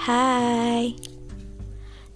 Hai, 0.00 0.96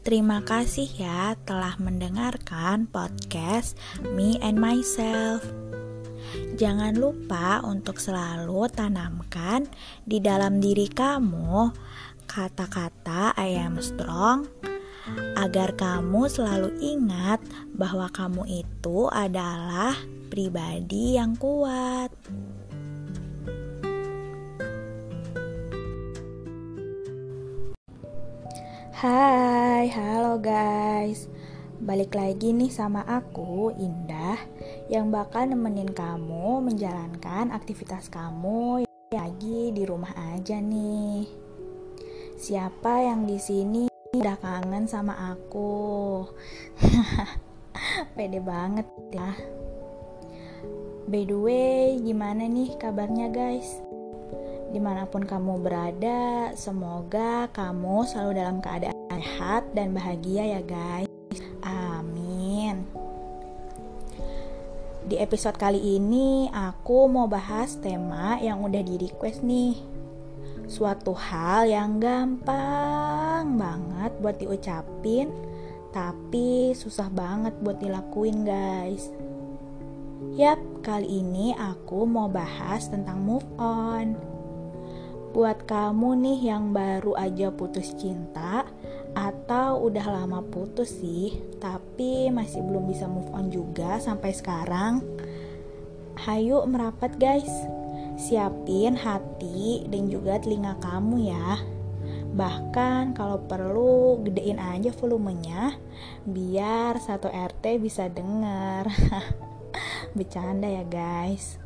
terima 0.01 0.41
kasih 0.41 0.89
ya 0.89 1.37
telah 1.45 1.77
mendengarkan 1.77 2.89
podcast 2.89 3.77
Me 4.17 4.41
and 4.41 4.57
Myself. 4.57 5.45
Jangan 6.57 6.97
lupa 6.97 7.61
untuk 7.63 8.01
selalu 8.01 8.67
tanamkan 8.73 9.69
di 10.09 10.19
dalam 10.19 10.59
diri 10.65 10.89
kamu 10.89 11.71
kata-kata 12.25 13.37
I 13.37 13.61
am 13.61 13.79
strong 13.79 14.49
agar 15.37 15.77
kamu 15.77 16.27
selalu 16.33 16.81
ingat 16.81 17.45
bahwa 17.77 18.09
kamu 18.09 18.65
itu 18.65 19.07
adalah 19.13 19.93
pribadi 20.33 21.21
yang 21.21 21.37
kuat. 21.37 22.11
Hai, 29.05 29.93
halo 29.93 30.41
guys. 30.41 31.29
Balik 31.77 32.17
lagi 32.17 32.57
nih 32.57 32.73
sama 32.73 33.05
aku, 33.05 33.69
Indah, 33.77 34.41
yang 34.89 35.13
bakal 35.13 35.45
nemenin 35.45 35.93
kamu 35.93 36.65
menjalankan 36.65 37.53
aktivitas 37.53 38.09
kamu 38.09 38.89
lagi 39.13 39.77
di 39.77 39.85
rumah 39.85 40.09
aja 40.33 40.57
nih. 40.57 41.29
Siapa 42.41 43.05
yang 43.05 43.29
di 43.29 43.37
sini 43.37 43.93
udah 44.17 44.41
kangen 44.41 44.89
sama 44.89 45.37
aku? 45.37 46.25
Pede 48.17 48.41
banget 48.41 48.89
ya. 49.13 49.37
By 51.13 51.29
the 51.29 51.37
way, 51.37 52.01
gimana 52.01 52.49
nih 52.49 52.73
kabarnya 52.81 53.29
guys? 53.29 53.85
Di 54.73 54.81
mana 54.83 55.07
pun 55.07 55.23
kamu 55.23 55.63
berada, 55.63 56.51
semoga 56.59 57.47
kamu 57.53 58.09
selalu 58.11 58.33
dalam 58.43 58.59
keadaan 58.59 58.94
sehat 59.45 59.77
dan 59.77 59.93
bahagia 59.93 60.57
ya 60.57 60.63
guys. 60.65 61.13
Amin. 61.61 62.89
Di 65.05 65.21
episode 65.21 65.61
kali 65.61 66.01
ini 66.01 66.49
aku 66.49 67.05
mau 67.13 67.29
bahas 67.29 67.77
tema 67.77 68.41
yang 68.41 68.65
udah 68.65 68.81
di 68.81 68.97
request 69.05 69.45
nih. 69.45 69.77
Suatu 70.65 71.13
hal 71.13 71.69
yang 71.69 72.01
gampang 72.01 73.61
banget 73.61 74.17
buat 74.25 74.41
diucapin, 74.41 75.29
tapi 75.93 76.73
susah 76.73 77.13
banget 77.13 77.53
buat 77.61 77.77
dilakuin 77.85 78.49
guys. 78.49 79.13
Yap, 80.41 80.57
kali 80.81 81.21
ini 81.21 81.53
aku 81.53 82.09
mau 82.09 82.33
bahas 82.33 82.89
tentang 82.89 83.21
move 83.21 83.45
on 83.61 84.17
buat 85.35 85.67
kamu 85.67 86.15
nih 86.23 86.41
yang 86.55 86.71
baru 86.71 87.19
aja 87.19 87.51
putus 87.51 87.91
cinta 87.99 88.63
atau 89.45 89.93
udah 89.93 90.09
lama 90.09 90.41
putus 90.41 91.05
sih 91.05 91.37
tapi 91.61 92.33
masih 92.33 92.65
belum 92.65 92.89
bisa 92.89 93.05
move 93.05 93.29
on 93.37 93.53
juga 93.53 94.01
sampai 94.01 94.33
sekarang. 94.33 95.05
Hayu 96.17 96.65
merapat 96.65 97.21
guys. 97.21 97.53
Siapin 98.17 98.97
hati 98.97 99.85
dan 99.93 100.09
juga 100.09 100.41
telinga 100.41 100.81
kamu 100.81 101.29
ya. 101.29 101.61
Bahkan 102.33 103.13
kalau 103.13 103.45
perlu 103.45 104.25
gedein 104.25 104.57
aja 104.57 104.89
volumenya 104.97 105.77
biar 106.25 106.97
satu 106.97 107.29
RT 107.29 107.85
bisa 107.85 108.09
denger. 108.09 108.89
Bercanda 110.17 110.73
ya 110.73 110.89
guys. 110.89 111.61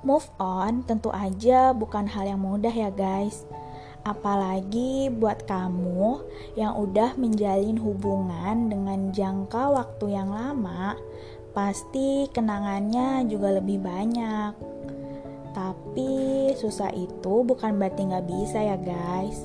Move 0.00 0.24
on 0.40 0.88
tentu 0.88 1.12
aja 1.12 1.76
bukan 1.76 2.08
hal 2.08 2.32
yang 2.32 2.40
mudah 2.40 2.72
ya 2.72 2.88
guys. 2.88 3.44
Apalagi 4.06 5.10
buat 5.10 5.50
kamu 5.50 6.22
yang 6.54 6.78
udah 6.78 7.18
menjalin 7.18 7.74
hubungan 7.74 8.70
dengan 8.70 9.10
jangka 9.10 9.74
waktu 9.74 10.14
yang 10.14 10.30
lama, 10.30 10.94
pasti 11.50 12.30
kenangannya 12.30 13.26
juga 13.26 13.58
lebih 13.58 13.82
banyak. 13.82 14.54
Tapi 15.50 16.12
susah 16.54 16.94
itu 16.94 17.42
bukan 17.42 17.82
berarti 17.82 18.06
nggak 18.06 18.28
bisa 18.30 18.62
ya 18.62 18.78
guys. 18.78 19.42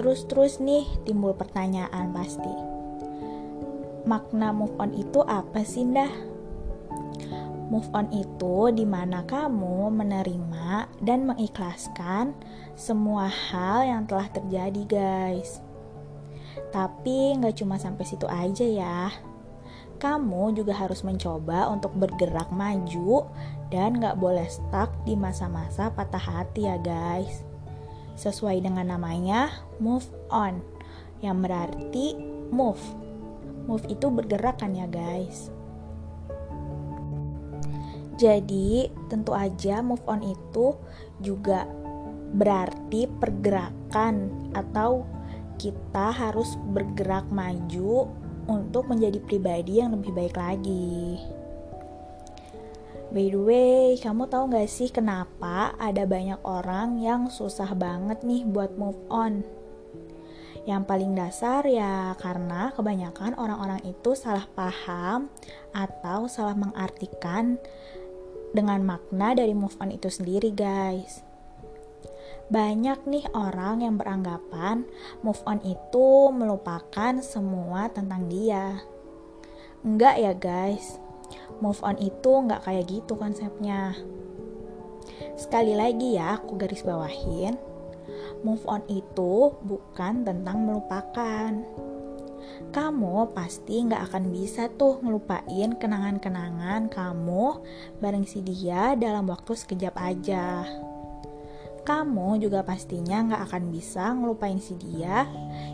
Terus-terus 0.00 0.56
nih 0.64 0.88
timbul 1.04 1.36
pertanyaan 1.36 2.16
pasti. 2.16 2.54
Makna 4.08 4.56
move 4.56 4.80
on 4.80 4.96
itu 4.96 5.20
apa 5.28 5.60
sih 5.60 5.84
dah? 5.92 6.39
Move 7.70 7.86
on 7.94 8.10
itu 8.10 8.74
di 8.74 8.82
mana 8.82 9.22
kamu 9.22 9.94
menerima 9.94 10.90
dan 11.06 11.22
mengikhlaskan 11.30 12.34
semua 12.74 13.30
hal 13.30 13.86
yang 13.86 14.02
telah 14.10 14.26
terjadi 14.26 14.82
guys. 14.90 15.62
Tapi 16.74 17.38
nggak 17.38 17.62
cuma 17.62 17.78
sampai 17.78 18.02
situ 18.02 18.26
aja 18.26 18.66
ya. 18.66 19.14
Kamu 20.02 20.56
juga 20.58 20.74
harus 20.74 21.06
mencoba 21.06 21.70
untuk 21.70 21.94
bergerak 21.94 22.50
maju 22.50 23.30
dan 23.70 24.02
nggak 24.02 24.18
boleh 24.18 24.48
stuck 24.50 24.90
di 25.06 25.14
masa-masa 25.14 25.94
patah 25.94 26.18
hati 26.18 26.66
ya 26.66 26.74
guys. 26.82 27.46
Sesuai 28.18 28.66
dengan 28.66 28.90
namanya, 28.90 29.54
move 29.78 30.10
on. 30.32 30.58
Yang 31.22 31.36
berarti 31.46 32.06
move. 32.50 32.82
Move 33.70 33.86
itu 33.86 34.10
bergerak 34.10 34.58
kan 34.58 34.74
ya 34.74 34.90
guys. 34.90 35.54
Jadi, 38.20 38.92
tentu 39.08 39.32
aja 39.32 39.80
move 39.80 40.04
on 40.04 40.20
itu 40.20 40.76
juga 41.24 41.64
berarti 42.36 43.08
pergerakan 43.08 44.28
atau 44.52 45.08
kita 45.56 46.12
harus 46.12 46.60
bergerak 46.76 47.24
maju 47.32 48.12
untuk 48.44 48.92
menjadi 48.92 49.16
pribadi 49.24 49.80
yang 49.80 49.96
lebih 49.96 50.12
baik 50.12 50.36
lagi. 50.36 51.16
By 53.10 53.26
the 53.32 53.42
way, 53.42 53.98
kamu 53.98 54.30
tahu 54.30 54.54
gak 54.54 54.70
sih 54.70 54.92
kenapa 54.92 55.74
ada 55.80 56.06
banyak 56.06 56.38
orang 56.46 57.02
yang 57.02 57.26
susah 57.26 57.74
banget 57.74 58.22
nih 58.22 58.46
buat 58.46 58.76
move 58.78 59.00
on? 59.10 59.42
Yang 60.62 60.82
paling 60.86 61.12
dasar 61.18 61.66
ya 61.66 62.14
karena 62.20 62.70
kebanyakan 62.70 63.34
orang-orang 63.34 63.82
itu 63.82 64.14
salah 64.14 64.46
paham 64.54 65.26
atau 65.74 66.30
salah 66.30 66.54
mengartikan 66.54 67.58
dengan 68.50 68.82
makna 68.82 69.34
dari 69.34 69.54
move 69.54 69.74
on 69.78 69.94
itu 69.94 70.10
sendiri, 70.10 70.50
guys. 70.54 71.22
Banyak 72.50 73.06
nih 73.06 73.30
orang 73.30 73.86
yang 73.86 73.94
beranggapan 73.94 74.82
move 75.22 75.38
on 75.46 75.62
itu 75.62 76.34
melupakan 76.34 77.22
semua 77.22 77.86
tentang 77.94 78.26
dia. 78.26 78.82
Enggak 79.86 80.16
ya, 80.18 80.32
guys. 80.34 80.98
Move 81.62 81.78
on 81.86 81.94
itu 82.02 82.30
enggak 82.34 82.66
kayak 82.66 82.90
gitu 82.90 83.14
konsepnya. 83.14 83.94
Sekali 85.38 85.78
lagi 85.78 86.18
ya, 86.18 86.42
aku 86.42 86.58
garis 86.58 86.82
bawahin. 86.82 87.54
Move 88.42 88.64
on 88.66 88.82
itu 88.90 89.54
bukan 89.62 90.26
tentang 90.26 90.66
melupakan 90.66 91.52
kamu 92.70 93.34
pasti 93.34 93.82
nggak 93.82 94.10
akan 94.10 94.24
bisa 94.30 94.70
tuh 94.78 95.02
ngelupain 95.02 95.74
kenangan-kenangan 95.74 96.86
kamu 96.86 97.58
bareng 97.98 98.22
si 98.28 98.44
dia 98.46 98.94
dalam 98.94 99.26
waktu 99.26 99.58
sekejap 99.58 99.94
aja. 99.98 100.64
Kamu 101.80 102.38
juga 102.38 102.60
pastinya 102.62 103.24
nggak 103.24 103.42
akan 103.50 103.64
bisa 103.72 104.12
ngelupain 104.12 104.60
si 104.60 104.76
dia 104.76 105.26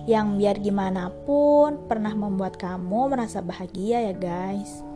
yang 0.06 0.38
biar 0.38 0.62
gimana 0.62 1.12
pun 1.26 1.84
pernah 1.90 2.14
membuat 2.14 2.56
kamu 2.56 3.12
merasa 3.12 3.42
bahagia 3.42 4.08
ya 4.08 4.14
guys. 4.14 4.86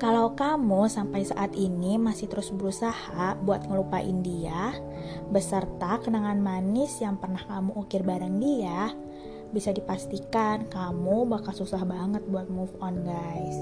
Kalau 0.00 0.32
kamu 0.32 0.88
sampai 0.88 1.28
saat 1.28 1.52
ini 1.52 2.00
masih 2.00 2.24
terus 2.24 2.48
berusaha 2.48 3.36
buat 3.44 3.68
ngelupain 3.68 4.24
dia, 4.24 4.72
beserta 5.28 6.00
kenangan 6.00 6.40
manis 6.40 7.04
yang 7.04 7.20
pernah 7.20 7.44
kamu 7.44 7.76
ukir 7.76 8.00
bareng 8.00 8.40
dia, 8.40 8.96
bisa 9.50 9.74
dipastikan 9.74 10.66
kamu 10.70 11.26
bakal 11.26 11.54
susah 11.54 11.82
banget 11.82 12.22
buat 12.30 12.46
move 12.50 12.72
on 12.82 13.02
guys. 13.02 13.58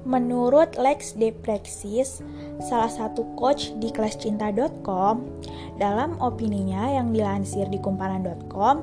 Menurut 0.00 0.80
Lex 0.80 1.12
Deprexis, 1.12 2.24
salah 2.64 2.88
satu 2.88 3.36
coach 3.36 3.76
di 3.76 3.92
kelascinta.com, 3.92 5.20
dalam 5.76 6.16
opininya 6.24 6.88
yang 6.88 7.12
dilansir 7.12 7.68
di 7.68 7.76
kumparan.com, 7.76 8.80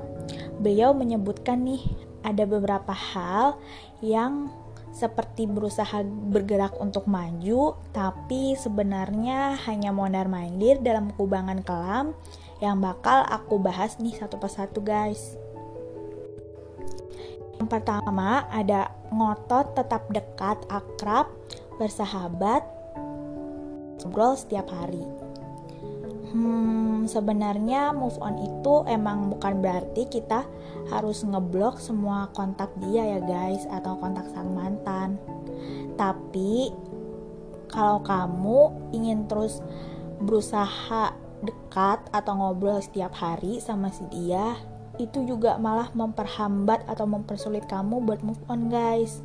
beliau 0.61 0.93
menyebutkan 0.93 1.65
nih 1.65 1.81
ada 2.21 2.45
beberapa 2.45 2.93
hal 2.93 3.57
yang 4.05 4.53
seperti 4.93 5.49
berusaha 5.49 6.05
bergerak 6.05 6.77
untuk 6.77 7.09
maju, 7.09 7.77
tapi 7.93 8.53
sebenarnya 8.57 9.57
hanya 9.69 9.93
mondar-mandir 9.93 10.81
dalam 10.85 11.13
kubangan 11.13 11.61
kelam 11.65 12.17
yang 12.63 12.81
bakal 12.81 13.25
aku 13.27 13.61
bahas 13.61 13.97
nih 14.01 14.17
satu 14.17 14.41
persatu 14.41 14.81
guys. 14.81 15.37
Yang 17.57 17.69
pertama 17.73 18.45
ada 18.53 18.93
ngotot 19.09 19.73
tetap 19.73 20.05
dekat, 20.13 20.61
akrab, 20.69 21.29
bersahabat, 21.81 22.61
ngobrol 24.17 24.33
setiap 24.33 24.65
hari. 24.73 25.05
Hmm, 26.33 27.05
sebenarnya 27.05 27.93
move 27.93 28.17
on 28.17 28.33
itu 28.41 28.81
emang 28.89 29.29
bukan 29.29 29.61
berarti 29.61 30.09
kita 30.09 30.41
harus 30.89 31.21
ngeblok 31.21 31.77
semua 31.77 32.33
kontak 32.33 32.73
dia 32.81 33.05
ya 33.05 33.19
guys 33.21 33.63
atau 33.69 33.93
kontak 34.01 34.25
sang 34.33 34.57
mantan. 34.57 35.21
Tapi 35.93 36.73
kalau 37.69 38.01
kamu 38.01 38.91
ingin 38.95 39.29
terus 39.29 39.61
berusaha 40.17 41.13
dekat 41.45 42.01
atau 42.09 42.33
ngobrol 42.33 42.81
setiap 42.81 43.13
hari 43.13 43.61
sama 43.61 43.93
si 43.93 44.05
dia, 44.09 44.57
itu 44.97 45.25
juga 45.25 45.61
malah 45.61 45.93
memperhambat 45.93 46.85
atau 46.89 47.05
mempersulit 47.05 47.65
kamu 47.69 48.01
buat 48.01 48.25
move 48.25 48.41
on 48.49 48.69
guys. 48.69 49.21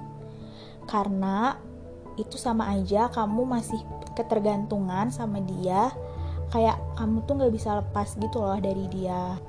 Karena 0.85 1.57
itu 2.21 2.37
sama 2.37 2.69
aja 2.77 3.09
kamu 3.09 3.49
masih 3.49 3.81
ketergantungan 4.13 5.09
sama 5.09 5.41
dia 5.41 5.89
kayak 6.53 6.77
kamu 7.01 7.25
tuh 7.25 7.35
nggak 7.41 7.55
bisa 7.57 7.81
lepas 7.81 8.13
gitu 8.21 8.45
loh 8.45 8.61
dari 8.61 8.85
dia 8.93 9.41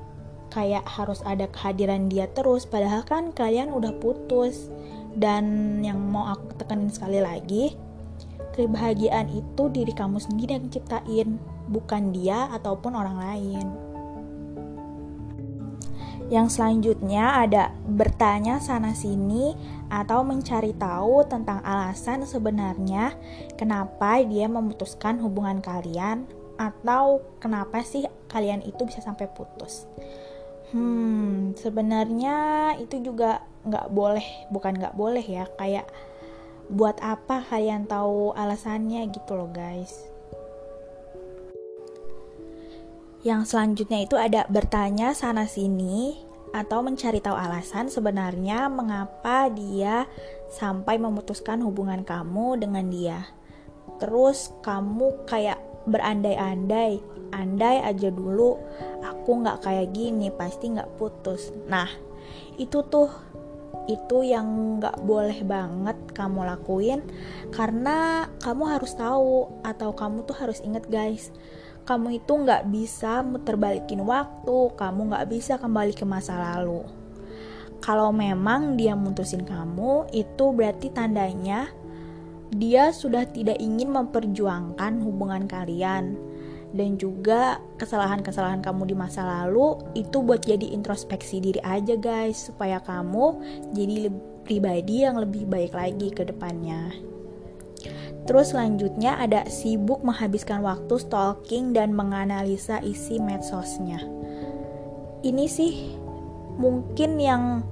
kayak 0.48 0.86
harus 0.88 1.20
ada 1.28 1.44
kehadiran 1.52 2.08
dia 2.08 2.24
terus 2.32 2.64
padahal 2.64 3.04
kan 3.04 3.34
kalian 3.36 3.68
udah 3.74 3.92
putus 4.00 4.72
dan 5.12 5.78
yang 5.84 6.00
mau 6.00 6.32
aku 6.32 6.56
tekenin 6.56 6.88
sekali 6.88 7.20
lagi 7.20 7.76
kebahagiaan 8.54 9.26
itu 9.34 9.66
diri 9.74 9.90
kamu 9.90 10.22
sendiri 10.22 10.54
yang 10.54 10.70
ciptain 10.70 11.42
bukan 11.66 12.14
dia 12.14 12.46
ataupun 12.54 12.94
orang 12.94 13.18
lain. 13.18 13.66
Yang 16.32 16.56
selanjutnya 16.56 17.44
ada 17.44 17.74
bertanya 17.84 18.56
sana 18.56 18.96
sini 18.96 19.52
atau 19.92 20.24
mencari 20.24 20.72
tahu 20.72 21.26
tentang 21.28 21.60
alasan 21.60 22.24
sebenarnya 22.24 23.12
kenapa 23.60 24.24
dia 24.24 24.48
memutuskan 24.48 25.20
hubungan 25.20 25.60
kalian 25.60 26.24
atau 26.56 27.20
kenapa 27.42 27.84
sih 27.84 28.08
kalian 28.32 28.64
itu 28.64 28.88
bisa 28.88 29.04
sampai 29.04 29.28
putus. 29.28 29.84
Hmm 30.72 31.52
sebenarnya 31.60 32.72
itu 32.80 33.04
juga 33.04 33.44
nggak 33.68 33.92
boleh 33.92 34.26
bukan 34.48 34.72
nggak 34.80 34.96
boleh 34.96 35.24
ya 35.24 35.44
kayak 35.60 35.84
buat 36.72 36.96
apa 37.04 37.44
kalian 37.48 37.84
tahu 37.88 38.32
alasannya 38.32 39.08
gitu 39.12 39.36
loh 39.36 39.50
guys 39.52 40.08
yang 43.24 43.48
selanjutnya 43.48 44.04
itu 44.04 44.20
ada 44.20 44.44
bertanya 44.52 45.16
sana 45.16 45.48
sini 45.48 46.20
atau 46.54 46.84
mencari 46.86 47.18
tahu 47.18 47.34
alasan 47.34 47.90
sebenarnya 47.90 48.68
mengapa 48.70 49.50
dia 49.50 50.06
sampai 50.52 51.00
memutuskan 51.02 51.58
hubungan 51.66 52.06
kamu 52.06 52.62
dengan 52.62 52.86
dia. 52.92 53.26
Terus 53.98 54.54
kamu 54.62 55.26
kayak 55.26 55.58
berandai-andai 55.88 57.00
andai 57.34 57.82
aja 57.82 58.08
dulu 58.08 58.56
aku 59.02 59.42
nggak 59.42 59.66
kayak 59.66 59.90
gini 59.90 60.30
pasti 60.30 60.72
nggak 60.72 60.96
putus 60.96 61.50
nah 61.66 61.90
itu 62.56 62.80
tuh 62.86 63.10
itu 63.90 64.24
yang 64.24 64.78
nggak 64.80 65.02
boleh 65.04 65.40
banget 65.44 65.96
kamu 66.16 66.46
lakuin 66.46 67.00
karena 67.52 68.28
kamu 68.40 68.64
harus 68.70 68.92
tahu 68.96 69.50
atau 69.62 69.92
kamu 69.92 70.24
tuh 70.24 70.36
harus 70.36 70.58
inget 70.64 70.86
guys. 70.88 71.30
Kamu 71.84 72.16
itu 72.16 72.32
nggak 72.32 72.72
bisa 72.72 73.20
muter 73.20 73.60
balikin 73.60 74.02
waktu 74.08 74.72
kamu 74.72 75.12
nggak 75.12 75.28
bisa 75.28 75.60
kembali 75.60 75.92
ke 75.92 76.08
masa 76.08 76.36
lalu. 76.40 76.80
Kalau 77.84 78.08
memang 78.16 78.80
dia 78.80 78.96
mutusin 78.96 79.44
kamu 79.44 80.08
itu 80.16 80.44
berarti 80.56 80.88
tandanya 80.88 81.68
dia 82.48 82.88
sudah 82.94 83.28
tidak 83.28 83.60
ingin 83.60 83.92
memperjuangkan 83.92 85.04
hubungan 85.04 85.44
kalian 85.44 86.16
dan 86.74 86.98
juga 86.98 87.62
kesalahan-kesalahan 87.78 88.58
kamu 88.58 88.90
di 88.90 88.96
masa 88.98 89.22
lalu 89.22 89.78
itu 89.94 90.18
buat 90.20 90.42
jadi 90.42 90.74
introspeksi 90.74 91.38
diri 91.38 91.62
aja 91.62 91.94
guys 91.94 92.50
supaya 92.50 92.82
kamu 92.82 93.38
jadi 93.70 94.10
pribadi 94.42 95.06
yang 95.06 95.22
lebih 95.22 95.46
baik 95.46 95.72
lagi 95.72 96.10
ke 96.10 96.26
depannya. 96.26 96.90
Terus 98.24 98.56
selanjutnya 98.56 99.20
ada 99.20 99.46
sibuk 99.46 100.02
menghabiskan 100.02 100.64
waktu 100.64 100.96
stalking 100.98 101.76
dan 101.76 101.94
menganalisa 101.94 102.80
isi 102.82 103.22
medsosnya. 103.22 104.02
Ini 105.24 105.44
sih 105.46 105.94
mungkin 106.58 107.20
yang 107.20 107.64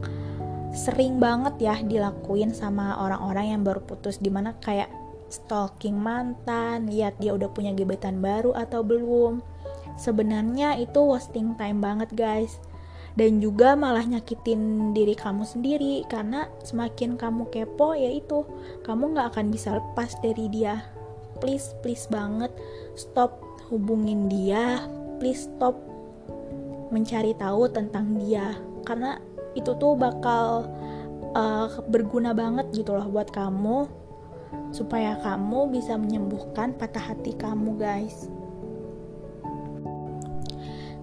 sering 0.73 1.21
banget 1.21 1.55
ya 1.61 1.77
dilakuin 1.81 2.57
sama 2.57 2.97
orang-orang 2.97 3.57
yang 3.57 3.63
baru 3.65 3.85
putus 3.85 4.17
di 4.21 4.33
mana 4.33 4.57
kayak 4.61 4.89
stalking 5.32 5.96
mantan, 5.96 6.87
lihat 6.93 7.17
dia 7.17 7.32
udah 7.32 7.49
punya 7.49 7.73
gebetan 7.73 8.20
baru 8.20 8.52
atau 8.52 8.84
belum. 8.84 9.40
Sebenarnya 9.96 10.76
itu 10.76 11.00
wasting 11.00 11.56
time 11.56 11.81
banget 11.81 12.12
guys. 12.12 12.61
Dan 13.12 13.44
juga 13.44 13.76
malah 13.76 14.08
nyakitin 14.08 14.93
diri 14.96 15.12
kamu 15.12 15.44
sendiri 15.44 16.00
karena 16.08 16.49
semakin 16.64 17.20
kamu 17.20 17.44
kepo 17.52 17.93
ya 17.93 18.08
itu 18.08 18.40
kamu 18.88 19.12
nggak 19.12 19.37
akan 19.37 19.52
bisa 19.52 19.76
lepas 19.76 20.17
dari 20.25 20.49
dia. 20.49 20.81
Please, 21.40 21.76
please 21.84 22.08
banget 22.08 22.49
stop 22.96 23.37
hubungin 23.69 24.32
dia. 24.32 24.88
Please 25.20 25.44
stop 25.44 25.76
mencari 26.88 27.37
tahu 27.37 27.69
tentang 27.73 28.17
dia 28.20 28.56
karena 28.84 29.20
itu 29.52 29.73
tuh 29.76 29.96
bakal 29.96 30.69
uh, 31.37 31.69
berguna 31.88 32.37
banget 32.37 32.69
gitu 32.73 32.96
loh 32.96 33.08
buat 33.08 33.32
kamu 33.32 33.88
supaya 34.73 35.21
kamu 35.21 35.69
bisa 35.73 35.97
menyembuhkan 36.01 36.73
patah 36.77 37.13
hati 37.13 37.37
kamu 37.37 37.77
guys 37.77 38.33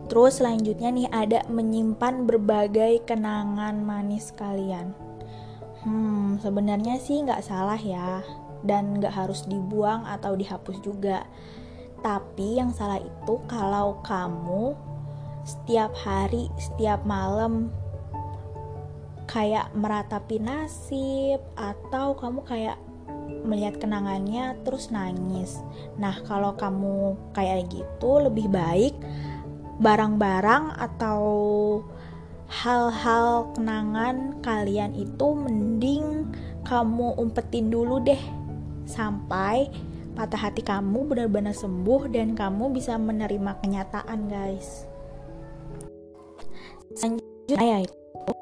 Terus 0.10 0.42
selanjutnya 0.42 0.90
nih 0.90 1.07
ada 1.13 1.40
menyimpan 1.54 2.25
berbagai 2.25 3.06
kenangan 3.06 3.78
manis 3.86 4.34
kalian. 4.34 4.98
Hmm, 5.86 6.42
sebenarnya 6.42 6.98
sih 6.98 7.22
nggak 7.22 7.46
salah 7.46 7.78
ya, 7.78 8.25
dan 8.66 8.98
nggak 8.98 9.13
harus 9.13 9.46
dibuang 9.46 10.10
atau 10.10 10.34
dihapus 10.34 10.81
juga. 10.81 11.30
Tapi 12.01 12.57
yang 12.57 12.74
salah 12.74 12.98
itu 12.98 13.38
kalau 13.46 14.01
kamu 14.01 14.74
setiap 15.46 15.94
hari, 15.94 16.50
setiap 16.57 17.06
malam 17.06 17.69
kayak 19.30 19.69
meratapi 19.78 20.42
nasib 20.42 21.38
atau 21.54 22.18
kamu 22.18 22.42
kayak 22.50 22.81
melihat 23.45 23.79
kenangannya 23.81 24.57
terus 24.67 24.93
nangis. 24.93 25.57
Nah, 25.97 26.19
kalau 26.27 26.53
kamu 26.53 27.17
kayak 27.33 27.69
gitu 27.71 28.25
lebih 28.25 28.51
baik 28.51 28.93
barang-barang 29.79 30.75
atau 30.75 31.21
hal-hal 32.50 33.53
kenangan 33.55 34.41
kalian 34.41 34.91
itu 34.98 35.38
mending 35.38 36.27
kamu 36.65 37.15
umpetin 37.15 37.71
dulu 37.71 38.01
deh 38.03 38.19
sampai 38.89 39.69
patah 40.17 40.50
hati 40.50 40.65
kamu 40.65 41.07
benar-benar 41.07 41.55
sembuh 41.55 42.12
dan 42.12 42.36
kamu 42.36 42.75
bisa 42.75 43.00
menerima 43.00 43.55
kenyataan 43.63 44.27
guys. 44.27 44.89
Selanjutnya 46.98 47.88
itu 47.88 48.33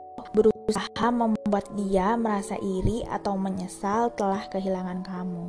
berusaha 0.68 1.08
membuat 1.16 1.72
dia 1.80 2.20
merasa 2.20 2.60
iri 2.60 3.00
atau 3.08 3.40
menyesal 3.40 4.12
telah 4.20 4.52
kehilangan 4.52 5.00
kamu. 5.00 5.48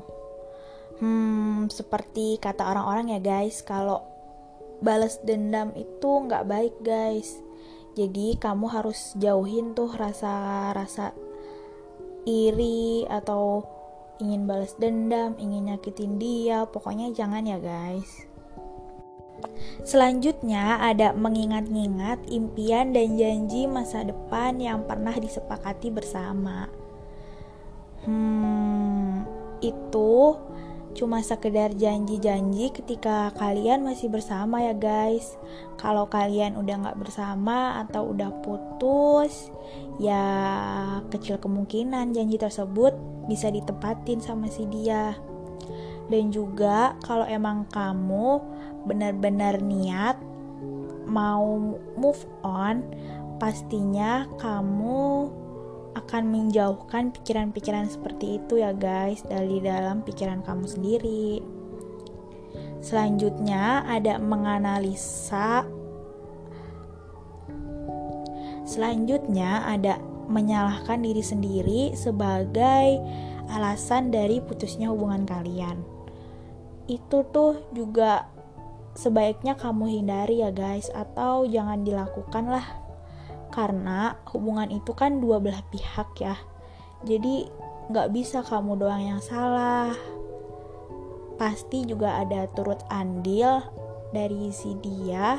Hmm, 1.03 1.67
seperti 1.67 2.39
kata 2.39 2.63
orang-orang 2.63 3.19
ya 3.19 3.19
guys, 3.19 3.67
kalau 3.67 4.07
balas 4.79 5.19
dendam 5.27 5.75
itu 5.75 6.07
nggak 6.07 6.47
baik 6.47 6.75
guys. 6.87 7.35
Jadi 7.99 8.39
kamu 8.39 8.71
harus 8.71 9.19
jauhin 9.19 9.75
tuh 9.75 9.91
rasa-rasa 9.91 11.11
iri 12.23 13.03
atau 13.11 13.67
ingin 14.23 14.47
balas 14.47 14.79
dendam, 14.79 15.35
ingin 15.35 15.75
nyakitin 15.75 16.23
dia, 16.23 16.63
pokoknya 16.71 17.11
jangan 17.11 17.43
ya 17.43 17.59
guys. 17.59 18.28
Selanjutnya 19.89 20.83
ada 20.85 21.17
mengingat-ingat 21.17 22.29
impian 22.29 22.93
dan 22.93 23.17
janji 23.17 23.65
masa 23.65 24.05
depan 24.05 24.61
yang 24.61 24.85
pernah 24.85 25.17
disepakati 25.17 25.89
bersama. 25.89 26.69
Hmm, 28.05 29.25
itu 29.65 30.37
cuma 30.97 31.23
sekedar 31.23 31.79
janji-janji 31.79 32.75
ketika 32.75 33.31
kalian 33.39 33.87
masih 33.87 34.11
bersama 34.11 34.61
ya 34.61 34.75
guys. 34.75 35.39
Kalau 35.79 36.11
kalian 36.11 36.59
udah 36.59 36.75
nggak 36.85 37.01
bersama 37.01 37.79
atau 37.81 38.11
udah 38.13 38.35
putus, 38.43 39.49
ya 40.03 40.25
kecil 41.09 41.39
kemungkinan 41.39 42.13
janji 42.13 42.37
tersebut 42.37 42.93
bisa 43.31 43.49
ditepatin 43.49 44.19
sama 44.21 44.51
si 44.51 44.67
dia. 44.69 45.15
Dan 46.09 46.33
juga 46.33 46.97
kalau 47.05 47.29
emang 47.29 47.69
kamu 47.69 48.41
benar-benar 48.89 49.61
niat 49.61 50.17
mau 51.09 51.77
move 51.97 52.25
on, 52.45 52.85
pastinya 53.37 54.25
kamu 54.41 55.29
akan 55.97 56.25
menjauhkan 56.31 57.11
pikiran-pikiran 57.11 57.91
seperti 57.91 58.39
itu 58.39 58.61
ya 58.63 58.71
guys 58.77 59.25
dari 59.27 59.59
dalam 59.59 60.05
pikiran 60.05 60.45
kamu 60.47 60.67
sendiri. 60.69 61.43
Selanjutnya 62.79 63.83
ada 63.89 64.23
menganalisa. 64.23 65.67
Selanjutnya 68.69 69.65
ada 69.65 69.99
menyalahkan 70.29 71.01
diri 71.01 71.25
sendiri 71.25 71.83
sebagai 71.97 73.01
alasan 73.49 74.13
dari 74.13 74.45
putusnya 74.45 74.93
hubungan 74.93 75.25
kalian. 75.25 75.81
Itu 76.87 77.25
tuh 77.33 77.65
juga 77.73 78.29
sebaiknya 78.99 79.55
kamu 79.55 80.03
hindari 80.03 80.43
ya 80.43 80.51
guys 80.51 80.91
atau 80.91 81.47
jangan 81.47 81.87
dilakukan 81.87 82.51
lah. 82.51 82.67
Karena 83.55 84.19
hubungan 84.35 84.75
itu 84.75 84.91
kan 84.99 85.23
dua 85.23 85.39
belah 85.39 85.63
pihak 85.71 86.19
ya. 86.19 86.35
Jadi 87.07 87.47
nggak 87.95 88.11
bisa 88.11 88.43
kamu 88.43 88.75
doang 88.75 89.03
yang 89.15 89.23
salah. 89.23 89.95
Pasti 91.39 91.87
juga 91.87 92.19
ada 92.19 92.51
turut 92.51 92.83
andil 92.91 93.63
dari 94.11 94.51
si 94.51 94.75
dia 94.83 95.39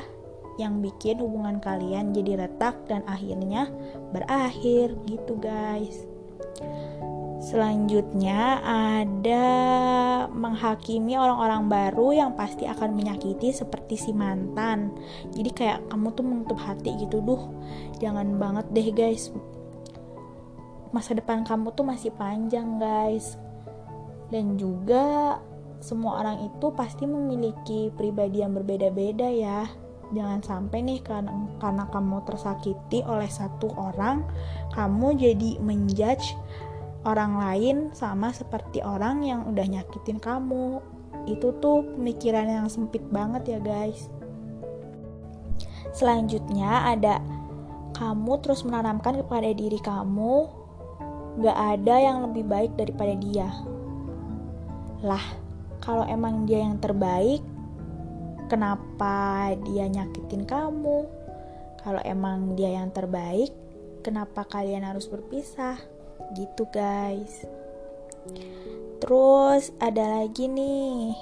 yang 0.55 0.79
bikin 0.79 1.19
hubungan 1.19 1.59
kalian 1.59 2.15
jadi 2.15 2.47
retak 2.47 2.79
dan 2.87 3.03
akhirnya 3.07 3.67
berakhir 4.15 4.95
gitu 5.03 5.35
guys. 5.35 6.07
Selanjutnya 7.49 8.61
ada 8.61 9.49
menghakimi 10.29 11.17
orang-orang 11.17 11.65
baru 11.65 12.13
yang 12.13 12.31
pasti 12.37 12.69
akan 12.69 12.93
menyakiti 12.93 13.49
seperti 13.49 13.97
si 13.97 14.13
mantan. 14.13 14.93
Jadi 15.33 15.49
kayak 15.49 15.89
kamu 15.89 16.13
tuh 16.13 16.25
menutup 16.29 16.61
hati 16.61 16.93
gitu, 17.01 17.25
duh, 17.25 17.49
jangan 17.97 18.37
banget 18.37 18.69
deh 18.69 18.89
guys. 18.93 19.33
Masa 20.93 21.17
depan 21.17 21.41
kamu 21.41 21.73
tuh 21.73 21.89
masih 21.89 22.13
panjang 22.13 22.77
guys. 22.77 23.33
Dan 24.29 24.53
juga 24.61 25.41
semua 25.81 26.21
orang 26.21 26.45
itu 26.45 26.69
pasti 26.77 27.09
memiliki 27.09 27.89
pribadi 27.97 28.45
yang 28.45 28.53
berbeda-beda 28.53 29.25
ya 29.25 29.65
jangan 30.09 30.41
sampai 30.41 30.81
nih 30.81 30.99
karena, 31.05 31.29
karena 31.61 31.85
kamu 31.93 32.25
tersakiti 32.25 33.05
oleh 33.05 33.29
satu 33.29 33.69
orang 33.77 34.25
kamu 34.73 35.15
jadi 35.15 35.61
menjudge 35.61 36.33
orang 37.07 37.39
lain 37.39 37.77
sama 37.95 38.31
seperti 38.35 38.83
orang 38.83 39.23
yang 39.23 39.47
udah 39.47 39.63
nyakitin 39.63 40.19
kamu 40.19 40.83
itu 41.27 41.53
tuh 41.59 41.85
pemikiran 41.95 42.47
yang 42.47 42.67
sempit 42.67 43.03
banget 43.13 43.57
ya 43.57 43.59
guys 43.61 44.09
selanjutnya 45.95 46.89
ada 46.95 47.23
kamu 47.95 48.39
terus 48.43 48.63
menanamkan 48.63 49.19
kepada 49.23 49.49
diri 49.51 49.79
kamu 49.79 50.47
gak 51.39 51.57
ada 51.57 51.95
yang 51.99 52.17
lebih 52.29 52.43
baik 52.47 52.71
daripada 52.75 53.15
dia 53.15 53.47
lah 54.99 55.23
kalau 55.79 56.03
emang 56.07 56.43
dia 56.43 56.59
yang 56.63 56.75
terbaik 56.77 57.39
kenapa 58.49 59.53
dia 59.69 59.85
nyakitin 59.85 60.43
kamu? 60.43 61.05
Kalau 61.79 62.01
emang 62.03 62.57
dia 62.57 62.75
yang 62.75 62.91
terbaik, 62.91 63.53
kenapa 64.01 64.43
kalian 64.43 64.83
harus 64.83 65.05
berpisah? 65.07 65.77
Gitu, 66.35 66.63
guys. 66.71 67.47
Terus 68.99 69.71
ada 69.79 70.21
lagi 70.21 70.51
nih, 70.51 71.15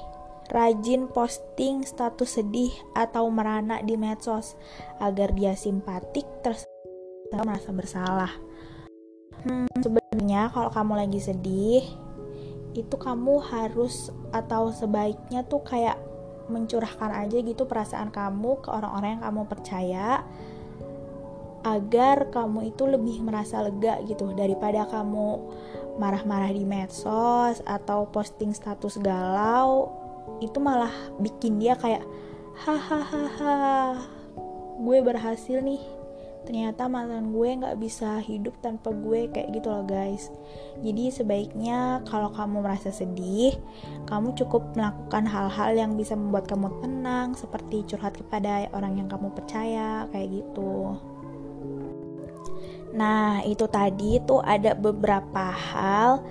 rajin 0.49 1.11
posting 1.11 1.85
status 1.85 2.41
sedih 2.41 2.73
atau 2.97 3.29
merana 3.29 3.83
di 3.85 3.93
medsos 3.99 4.57
agar 4.97 5.35
dia 5.37 5.53
simpatik 5.53 6.25
terus 6.41 6.65
merasa 7.31 7.69
bersalah. 7.75 8.31
Hmm, 9.45 9.69
sebenarnya 9.77 10.49
kalau 10.49 10.73
kamu 10.73 10.93
lagi 11.05 11.19
sedih, 11.21 11.85
itu 12.73 12.95
kamu 12.97 13.41
harus 13.41 14.09
atau 14.33 14.73
sebaiknya 14.73 15.45
tuh 15.45 15.61
kayak 15.61 15.97
mencurahkan 16.47 17.11
aja 17.11 17.43
gitu 17.43 17.67
perasaan 17.67 18.09
kamu 18.09 18.63
ke 18.63 18.71
orang-orang 18.71 19.19
yang 19.19 19.23
kamu 19.27 19.41
percaya 19.51 20.23
agar 21.75 22.31
kamu 22.31 22.71
itu 22.71 22.87
lebih 22.87 23.19
merasa 23.25 23.59
lega 23.59 23.99
gitu 24.07 24.31
daripada 24.31 24.87
kamu 24.87 25.41
marah-marah 25.97 26.53
di 26.53 26.63
medsos 26.63 27.59
atau 27.65 28.07
posting 28.13 28.53
status 28.53 29.01
galau 29.01 29.89
itu 30.39 30.61
malah 30.61 30.93
bikin 31.17 31.57
dia 31.57 31.73
kayak 31.73 32.05
hahaha 32.61 33.97
gue 34.77 34.97
berhasil 35.01 35.59
nih. 35.61 35.81
Ternyata 36.47 36.87
mantan 36.87 37.35
gue 37.35 37.59
nggak 37.59 37.75
bisa 37.75 38.23
hidup 38.23 38.55
tanpa 38.63 38.95
gue 38.95 39.27
kayak 39.35 39.51
gitu 39.51 39.67
loh 39.67 39.83
guys. 39.83 40.31
Jadi 40.79 41.11
sebaiknya 41.11 41.99
kalau 42.07 42.31
kamu 42.31 42.63
merasa 42.63 42.87
sedih 42.87 43.57
kamu 44.07 44.31
cukup 44.39 44.63
melakukan 44.71 45.27
hal-hal 45.27 45.75
yang 45.75 45.99
bisa 45.99 46.15
membuat 46.15 46.47
kamu 46.47 46.71
tenang 46.79 47.35
seperti 47.35 47.83
curhat 47.91 48.15
kepada 48.15 48.71
orang 48.71 48.95
yang 48.95 49.11
kamu 49.11 49.27
percaya 49.35 50.07
kayak 50.15 50.39
gitu 50.39 50.95
nah 52.95 53.43
itu 53.43 53.67
tadi 53.67 54.19
tuh 54.23 54.39
ada 54.43 54.75
beberapa 54.77 55.51
hal 55.51 56.23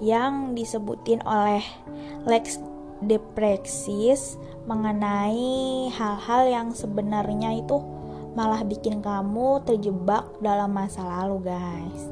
yang 0.00 0.56
disebutin 0.56 1.20
oleh 1.28 1.62
Lex 2.24 2.58
Deprexis 3.00 4.36
mengenai 4.68 5.88
hal-hal 5.92 6.42
yang 6.48 6.68
sebenarnya 6.72 7.56
itu 7.56 7.80
malah 8.36 8.62
bikin 8.62 9.00
kamu 9.00 9.64
terjebak 9.64 10.28
dalam 10.38 10.70
masa 10.72 11.02
lalu 11.02 11.50
guys. 11.50 12.02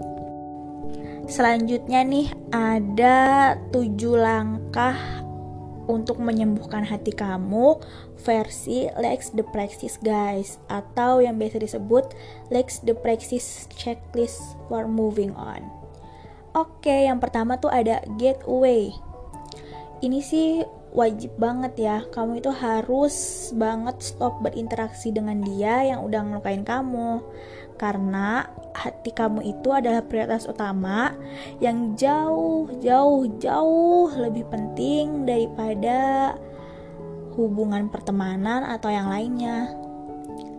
Selanjutnya 1.28 2.00
nih 2.08 2.32
ada 2.48 3.16
tujuh 3.68 4.16
langkah 4.16 5.17
untuk 5.88 6.20
menyembuhkan 6.20 6.84
hati 6.84 7.10
kamu 7.10 7.80
versi 8.20 8.92
Lex 9.00 9.32
the 9.32 9.42
Praxis 9.42 9.96
guys 9.98 10.60
atau 10.68 11.24
yang 11.24 11.40
biasa 11.40 11.64
disebut 11.64 12.12
Lex 12.52 12.84
the 12.84 12.92
Praxis 12.92 13.66
checklist 13.72 14.54
for 14.68 14.84
moving 14.84 15.32
on. 15.34 15.64
Oke, 16.52 17.08
yang 17.08 17.18
pertama 17.18 17.56
tuh 17.56 17.72
ada 17.72 18.04
getaway. 18.20 18.92
Ini 19.98 20.20
sih 20.22 20.62
wajib 20.92 21.36
banget 21.36 21.76
ya 21.76 21.96
kamu 22.08 22.40
itu 22.40 22.48
harus 22.48 23.48
banget 23.52 24.00
stop 24.00 24.40
berinteraksi 24.40 25.12
dengan 25.12 25.44
dia 25.44 25.84
yang 25.84 26.00
udah 26.00 26.20
ngelukain 26.24 26.64
kamu 26.64 27.20
karena 27.76 28.48
hati 28.74 29.10
kamu 29.10 29.42
itu 29.44 29.68
adalah 29.72 30.04
prioritas 30.04 30.46
utama 30.46 31.14
yang 31.58 31.96
jauh 31.98 32.68
jauh 32.78 33.26
jauh 33.40 34.08
lebih 34.14 34.46
penting 34.48 35.24
daripada 35.24 36.34
hubungan 37.38 37.86
pertemanan 37.86 38.66
atau 38.66 38.90
yang 38.90 39.06
lainnya. 39.08 39.70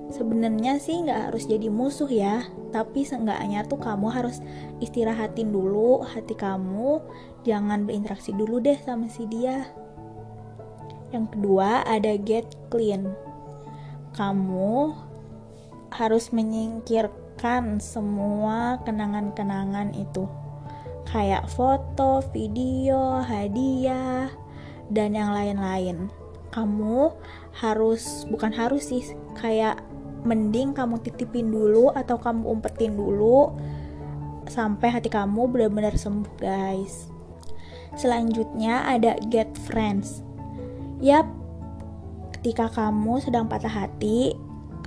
Sebenarnya 0.09 0.81
sih 0.81 1.05
nggak 1.05 1.29
harus 1.29 1.45
jadi 1.45 1.69
musuh 1.69 2.09
ya 2.09 2.41
tapi 2.69 3.05
seenggaknya 3.05 3.65
tuh 3.65 3.77
kamu 3.77 4.09
harus 4.09 4.41
istirahatin 4.79 5.51
dulu 5.51 6.01
hati 6.05 6.33
kamu. 6.33 7.03
Jangan 7.43 7.85
berinteraksi 7.85 8.31
dulu 8.33 8.63
deh 8.63 8.79
sama 8.81 9.11
si 9.11 9.27
dia. 9.27 9.69
Yang 11.09 11.35
kedua 11.37 11.83
ada 11.85 12.15
get 12.17 12.45
clean. 12.69 13.09
Kamu 14.13 14.93
harus 15.89 16.29
menyingkirkan 16.29 17.28
semua 17.79 18.83
kenangan-kenangan 18.83 19.95
itu. 19.95 20.27
Kayak 21.09 21.49
foto, 21.49 22.21
video, 22.35 23.23
hadiah, 23.23 24.29
dan 24.91 25.17
yang 25.17 25.33
lain-lain. 25.33 26.11
Kamu 26.51 27.15
harus 27.57 28.27
bukan 28.29 28.53
harus 28.53 28.91
sih 28.91 29.03
kayak 29.39 29.81
mending 30.27 30.75
kamu 30.75 30.99
titipin 30.99 31.49
dulu 31.49 31.95
atau 31.95 32.19
kamu 32.19 32.43
umpetin 32.45 32.93
dulu 32.93 33.55
sampai 34.51 34.91
hati 34.91 35.07
kamu 35.07 35.47
benar-benar 35.47 35.95
sembuh, 35.95 36.35
guys. 36.37 37.07
Selanjutnya 37.95 38.85
ada 38.85 39.17
get 39.31 39.49
friends 39.65 40.21
Yap, 40.99 41.31
ketika 42.35 42.67
kamu 42.67 43.23
sedang 43.23 43.47
patah 43.47 43.71
hati, 43.71 44.35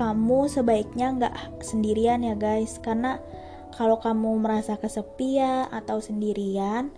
kamu 0.02 0.50
sebaiknya 0.50 1.06
nggak 1.14 1.62
sendirian 1.62 2.26
ya 2.26 2.34
guys, 2.34 2.82
karena 2.82 3.22
kalau 3.78 4.02
kamu 4.02 4.42
merasa 4.42 4.74
kesepian 4.74 5.70
atau 5.70 6.02
sendirian, 6.02 6.90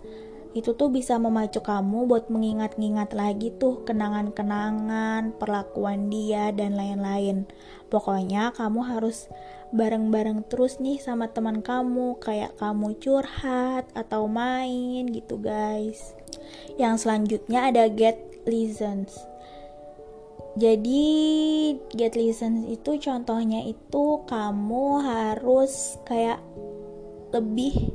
itu 0.57 0.73
tuh 0.73 0.89
bisa 0.89 1.21
memacu 1.21 1.61
kamu 1.61 2.09
buat 2.09 2.33
mengingat-ingat 2.33 3.13
lagi 3.13 3.53
tuh 3.61 3.85
kenangan-kenangan, 3.85 5.37
perlakuan 5.37 6.09
dia, 6.09 6.49
dan 6.49 6.73
lain-lain. 6.73 7.45
Pokoknya 7.93 8.55
kamu 8.57 8.81
harus 8.87 9.29
bareng-bareng 9.75 10.47
terus 10.47 10.81
nih 10.81 10.97
sama 10.97 11.29
teman 11.29 11.59
kamu, 11.59 12.17
kayak 12.23 12.57
kamu 12.57 12.97
curhat 13.03 13.85
atau 13.93 14.31
main 14.31 15.05
gitu 15.11 15.37
guys. 15.37 16.17
Yang 16.79 17.05
selanjutnya 17.05 17.69
ada 17.69 17.85
get 17.91 18.17
license. 18.47 19.34
Jadi 20.55 21.03
get 21.91 22.15
license 22.15 22.63
itu 22.71 22.95
contohnya 23.03 23.59
itu 23.67 24.23
kamu 24.23 25.03
harus 25.03 25.99
kayak 26.07 26.39
lebih 27.35 27.91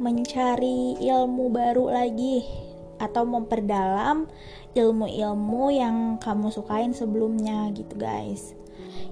mencari 0.00 0.96
ilmu 1.04 1.52
baru 1.52 1.92
lagi 1.92 2.48
atau 2.96 3.28
memperdalam 3.28 4.24
ilmu-ilmu 4.72 5.68
yang 5.68 6.16
kamu 6.16 6.48
sukain 6.48 6.96
sebelumnya 6.96 7.68
gitu 7.76 7.92
guys. 8.00 8.56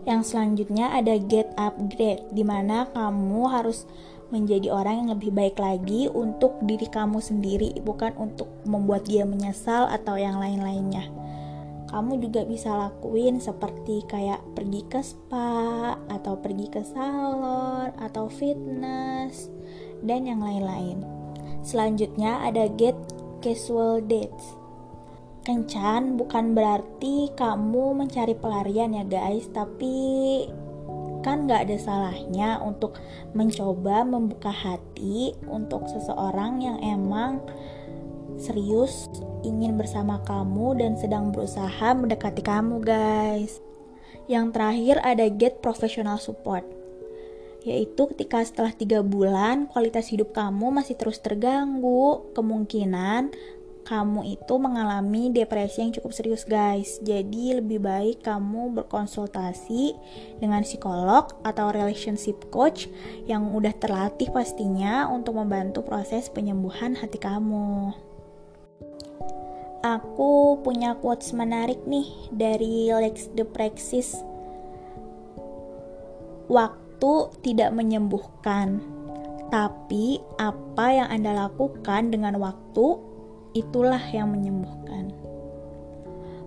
Yang 0.08 0.32
selanjutnya 0.32 0.96
ada 0.96 1.20
get 1.20 1.52
upgrade 1.60 2.24
di 2.32 2.48
mana 2.48 2.88
kamu 2.96 3.44
harus 3.52 3.84
menjadi 4.32 4.72
orang 4.72 5.04
yang 5.04 5.10
lebih 5.20 5.36
baik 5.36 5.60
lagi 5.60 6.08
untuk 6.08 6.56
diri 6.64 6.88
kamu 6.88 7.20
sendiri 7.20 7.76
bukan 7.84 8.16
untuk 8.16 8.48
membuat 8.64 9.04
dia 9.04 9.28
menyesal 9.28 9.84
atau 9.84 10.16
yang 10.16 10.40
lain-lainnya 10.40 11.26
kamu 11.86 12.18
juga 12.18 12.42
bisa 12.42 12.74
lakuin 12.74 13.38
seperti 13.38 14.02
kayak 14.10 14.42
pergi 14.58 14.82
ke 14.90 15.00
spa 15.02 15.94
atau 16.10 16.34
pergi 16.38 16.66
ke 16.66 16.82
salon 16.82 17.94
atau 17.94 18.26
fitness 18.26 19.48
dan 20.02 20.26
yang 20.26 20.42
lain-lain. 20.42 21.02
Selanjutnya 21.62 22.42
ada 22.42 22.66
get 22.74 22.98
casual 23.38 24.02
dates. 24.02 24.58
Kencan 25.46 26.18
bukan 26.18 26.58
berarti 26.58 27.30
kamu 27.38 27.94
mencari 27.94 28.34
pelarian 28.34 28.90
ya 28.90 29.06
guys 29.06 29.46
tapi 29.54 30.42
kan 31.22 31.46
nggak 31.46 31.70
ada 31.70 31.76
salahnya 31.78 32.62
untuk 32.62 32.98
mencoba 33.34 34.06
membuka 34.06 34.50
hati 34.50 35.34
untuk 35.50 35.86
seseorang 35.90 36.62
yang 36.62 36.78
emang 36.82 37.42
serius 38.36 39.08
ingin 39.42 39.76
bersama 39.76 40.20
kamu 40.24 40.80
dan 40.80 40.92
sedang 40.96 41.32
berusaha 41.32 41.92
mendekati 41.96 42.40
kamu 42.44 42.80
guys. 42.84 43.60
Yang 44.26 44.46
terakhir 44.56 44.96
ada 45.04 45.26
get 45.30 45.60
professional 45.62 46.18
support 46.18 46.66
yaitu 47.66 48.06
ketika 48.14 48.46
setelah 48.46 48.70
tiga 48.70 49.02
bulan 49.02 49.66
kualitas 49.66 50.06
hidup 50.14 50.30
kamu 50.30 50.70
masih 50.70 50.94
terus 50.94 51.18
terganggu 51.18 52.22
kemungkinan 52.30 53.34
kamu 53.86 54.38
itu 54.38 54.54
mengalami 54.58 55.30
depresi 55.30 55.78
yang 55.78 55.94
cukup 55.94 56.10
serius 56.10 56.42
guys. 56.42 56.98
Jadi 57.06 57.54
lebih 57.62 57.78
baik 57.78 58.26
kamu 58.26 58.82
berkonsultasi 58.82 59.94
dengan 60.42 60.66
psikolog 60.66 61.30
atau 61.46 61.70
relationship 61.70 62.50
coach 62.50 62.90
yang 63.30 63.54
udah 63.54 63.70
terlatih 63.78 64.26
pastinya 64.34 65.06
untuk 65.06 65.38
membantu 65.38 65.86
proses 65.86 66.26
penyembuhan 66.26 66.98
hati 66.98 67.22
kamu 67.22 68.05
aku 69.86 70.58
punya 70.66 70.98
quotes 70.98 71.30
menarik 71.30 71.78
nih 71.86 72.10
dari 72.34 72.90
Lex 72.90 73.30
de 73.38 73.46
Praxis 73.46 74.18
waktu 76.50 77.12
tidak 77.46 77.70
menyembuhkan 77.70 78.82
tapi 79.46 80.18
apa 80.42 80.86
yang 80.90 81.08
Anda 81.10 81.46
lakukan 81.46 82.10
dengan 82.10 82.34
waktu 82.42 82.98
itulah 83.54 84.02
yang 84.10 84.34
menyembuhkan. 84.34 85.14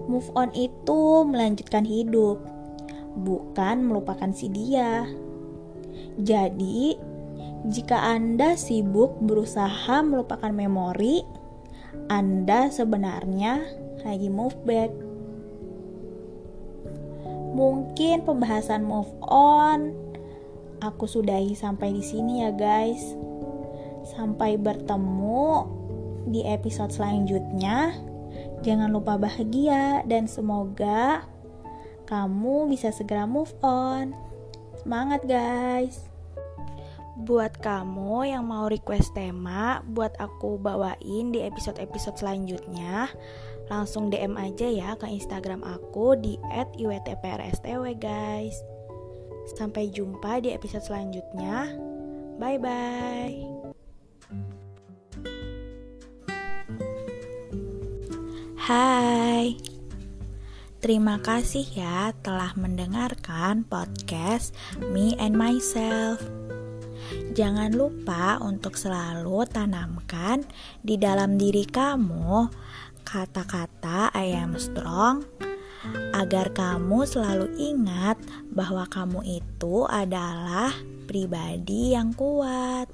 Move 0.10 0.30
on 0.36 0.52
itu 0.52 1.24
melanjutkan 1.24 1.88
hidup, 1.88 2.44
bukan 3.16 3.88
melupakan 3.88 4.30
si 4.36 4.52
dia. 4.52 5.08
Jadi, 6.20 6.98
jika 7.72 8.14
Anda 8.14 8.60
sibuk 8.60 9.16
berusaha 9.24 10.04
melupakan 10.04 10.52
memori, 10.52 11.24
Anda 12.08 12.72
sebenarnya 12.72 13.68
lagi 14.08 14.32
move 14.32 14.56
back. 14.64 14.92
Mungkin 17.52 18.24
pembahasan 18.24 18.88
move 18.88 19.12
on 19.28 20.10
aku 20.80 21.06
sudahi 21.06 21.54
sampai 21.54 21.94
di 21.94 22.04
sini 22.04 22.44
ya 22.48 22.52
guys. 22.56 23.16
Sampai 24.08 24.56
bertemu 24.56 25.68
di 26.32 26.42
episode 26.48 26.90
selanjutnya. 26.96 27.94
Jangan 28.64 28.92
lupa 28.92 29.16
bahagia 29.20 30.04
dan 30.08 30.28
semoga 30.28 31.28
kamu 32.08 32.72
bisa 32.72 32.90
segera 32.90 33.30
move 33.30 33.54
on. 33.62 34.16
Semangat 34.80 35.24
guys. 35.28 36.09
Buat 37.20 37.60
kamu 37.60 38.32
yang 38.32 38.48
mau 38.48 38.72
request 38.72 39.12
tema 39.12 39.84
buat 39.84 40.16
aku 40.24 40.56
bawain 40.56 41.36
di 41.36 41.44
episode-episode 41.44 42.16
selanjutnya, 42.16 43.12
langsung 43.68 44.08
DM 44.08 44.40
aja 44.40 44.64
ya 44.72 44.90
ke 44.96 45.04
Instagram 45.04 45.60
aku 45.68 46.16
di 46.16 46.40
@iwtprstw 46.80 47.84
guys. 48.00 48.56
Sampai 49.52 49.92
jumpa 49.92 50.40
di 50.40 50.56
episode 50.56 50.88
selanjutnya. 50.88 51.76
Bye 52.40 52.56
bye. 52.56 53.38
Hai, 58.56 59.60
terima 60.80 61.20
kasih 61.20 61.68
ya 61.76 62.16
telah 62.24 62.56
mendengarkan 62.56 63.68
podcast 63.68 64.56
Me 64.94 65.20
and 65.20 65.36
Myself. 65.36 66.49
Jangan 67.30 67.78
lupa 67.78 68.42
untuk 68.42 68.74
selalu 68.74 69.46
tanamkan 69.46 70.42
di 70.82 70.98
dalam 70.98 71.38
diri 71.38 71.62
kamu 71.62 72.50
kata-kata 73.06 74.10
I 74.18 74.34
am 74.34 74.58
strong 74.58 75.26
agar 76.14 76.50
kamu 76.52 77.06
selalu 77.06 77.54
ingat 77.58 78.18
bahwa 78.50 78.90
kamu 78.90 79.22
itu 79.40 79.86
adalah 79.86 80.74
pribadi 81.06 81.94
yang 81.94 82.18
kuat. 82.18 82.90